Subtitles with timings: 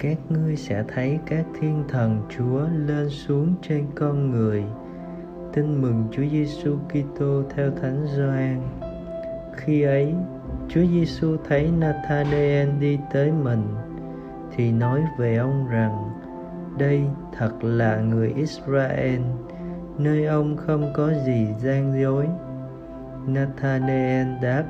[0.00, 4.64] các ngươi sẽ thấy các thiên thần Chúa lên xuống trên con người.
[5.52, 8.60] Tin mừng Chúa Giêsu Kitô theo Thánh Gioan.
[9.56, 10.14] Khi ấy,
[10.68, 13.62] Chúa Giêsu thấy Nathanael đi tới mình
[14.56, 16.10] thì nói về ông rằng
[16.78, 17.04] đây
[17.38, 19.20] thật là người Israel,
[19.98, 22.26] nơi ông không có gì gian dối.
[23.26, 24.64] Nathanael đáp: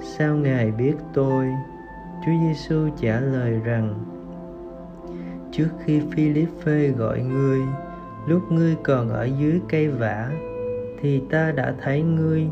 [0.00, 1.46] Sao Ngài biết tôi?
[2.26, 4.17] Chúa Giêsu trả lời rằng:
[5.52, 7.60] Trước khi Philippe gọi ngươi,
[8.26, 10.30] lúc ngươi còn ở dưới cây vả,
[11.00, 12.46] thì ta đã thấy ngươi.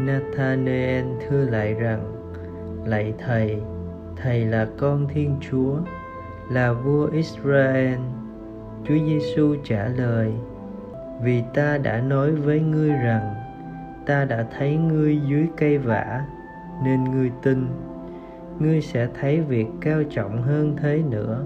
[0.00, 2.00] Nathanael thưa lại rằng:
[2.84, 3.60] Lạy thầy,
[4.16, 5.76] thầy là con Thiên Chúa,
[6.50, 7.98] là vua Israel.
[8.84, 10.32] Chúa Giêsu trả lời:
[11.22, 13.34] Vì ta đã nói với ngươi rằng
[14.06, 16.24] ta đã thấy ngươi dưới cây vả
[16.84, 17.66] nên ngươi tin
[18.58, 21.44] ngươi sẽ thấy việc cao trọng hơn thế nữa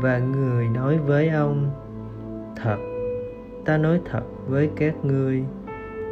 [0.00, 1.70] và người nói với ông,
[2.56, 2.78] thật,
[3.64, 5.44] ta nói thật với các ngươi.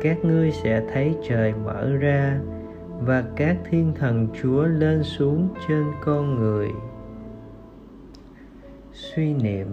[0.02, 2.40] Các ngươi sẽ thấy trời mở ra
[3.00, 6.68] và các thiên thần chúa lên xuống trên con người.
[8.92, 9.66] Suy niệm.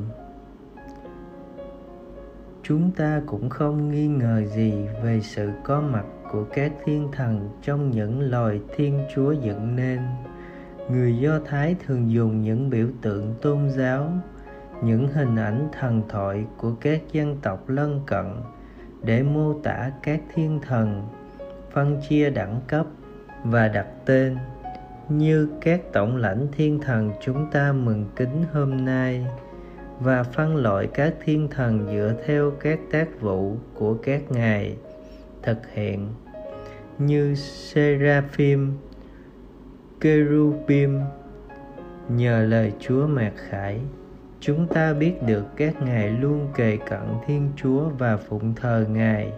[2.64, 7.50] Chúng ta cũng không nghi ngờ gì về sự có mặt của các thiên thần
[7.62, 10.00] trong những loài thiên chúa dựng nên
[10.90, 14.12] người do thái thường dùng những biểu tượng tôn giáo,
[14.84, 18.26] những hình ảnh thần thoại của các dân tộc lân cận
[19.04, 21.08] để mô tả các thiên thần,
[21.72, 22.86] phân chia đẳng cấp
[23.44, 24.38] và đặt tên,
[25.10, 29.26] như các tổng lãnh thiên thần chúng ta mừng kính hôm nay,
[30.00, 34.78] và phân loại các thiên thần dựa theo các tác vụ của các ngài
[35.44, 36.08] thực hiện,
[36.98, 38.78] như seraphim
[40.02, 41.00] Kerubim.
[42.10, 43.80] Nhờ lời Chúa Mạc Khải,
[44.40, 49.32] Chúng ta biết được các ngài luôn kề cận Thiên Chúa và phụng thờ Ngài.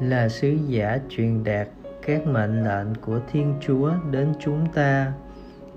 [0.00, 1.68] Là sứ giả truyền đạt
[2.06, 5.12] các mệnh lệnh của Thiên Chúa đến chúng ta,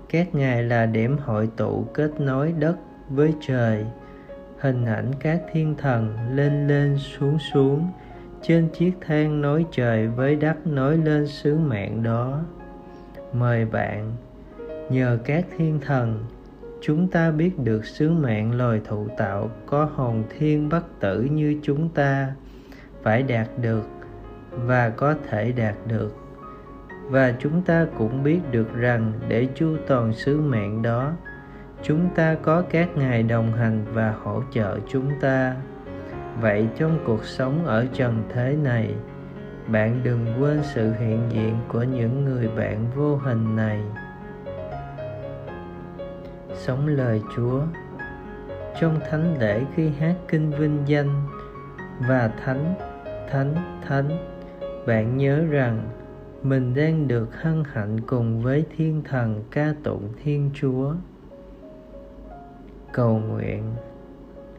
[0.08, 2.76] Các ngài là điểm hội tụ kết nối đất
[3.10, 3.84] với trời,
[4.58, 7.88] Hình ảnh các thiên thần lên lên xuống xuống,
[8.42, 12.42] trên chiếc thang nối trời với đất nối lên sứ mạng đó
[13.32, 14.12] mời bạn,
[14.90, 16.24] nhờ các thiên thần,
[16.80, 21.60] chúng ta biết được sứ mạng loài thụ tạo có hồn thiên bất tử như
[21.62, 22.32] chúng ta
[23.02, 23.84] phải đạt được
[24.50, 26.16] và có thể đạt được.
[27.10, 31.12] Và chúng ta cũng biết được rằng để chu toàn sứ mạng đó,
[31.82, 35.56] chúng ta có các ngài đồng hành và hỗ trợ chúng ta.
[36.40, 38.94] Vậy trong cuộc sống ở trần thế này
[39.72, 43.82] bạn đừng quên sự hiện diện của những người bạn vô hình này.
[46.54, 47.62] Sống lời chúa,
[48.80, 51.22] trong thánh lễ khi hát kinh vinh danh
[52.08, 52.74] và thánh
[53.30, 53.54] thánh
[53.86, 54.10] thánh,
[54.86, 55.88] bạn nhớ rằng
[56.42, 60.94] mình đang được hân hạnh cùng với thiên thần ca tụng thiên chúa.
[62.92, 63.62] Cầu nguyện,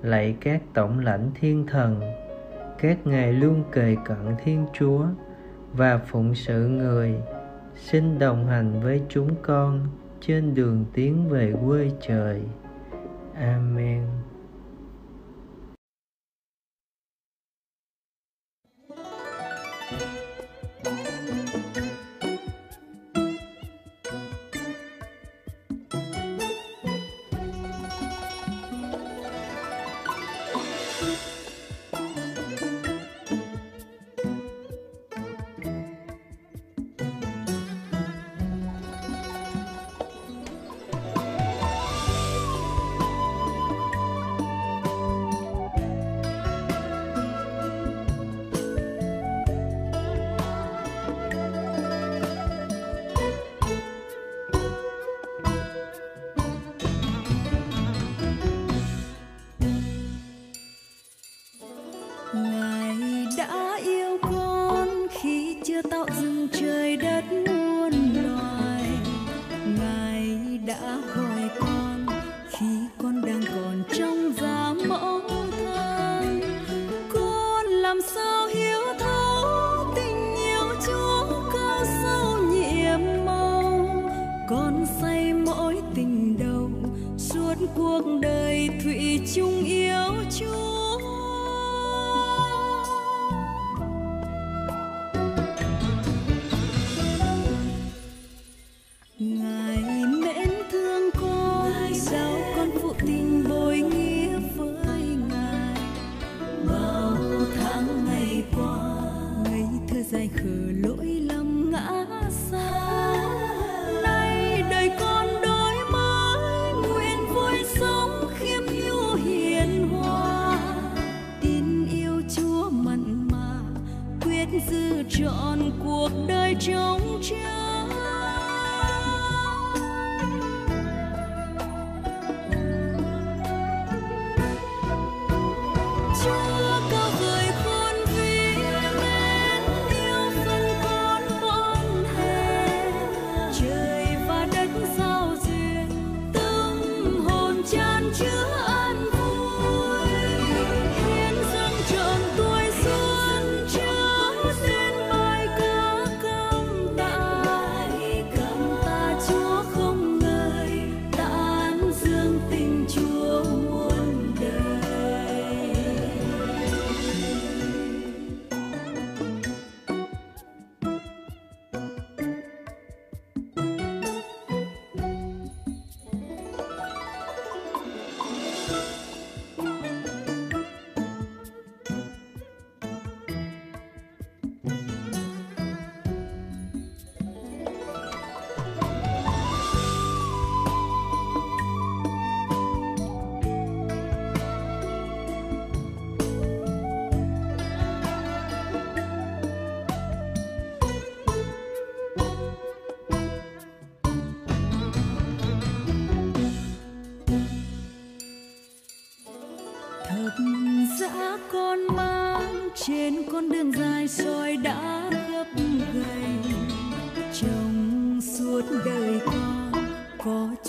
[0.01, 2.01] lạy các tổng lãnh thiên thần
[2.81, 5.05] các ngài luôn kề cận thiên chúa
[5.73, 7.15] và phụng sự người,
[7.75, 9.87] xin đồng hành với chúng con
[10.21, 12.41] trên đường tiến về quê trời.
[13.35, 14.01] Amen.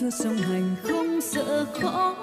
[0.00, 2.14] Chưa song hành không sợ khó.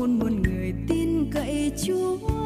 [0.00, 2.39] muôn muôn người tin cậy Chúa.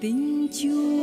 [0.00, 0.99] tình chúa.